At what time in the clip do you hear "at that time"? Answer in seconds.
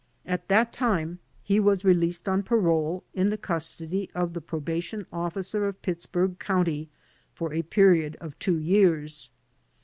0.25-1.19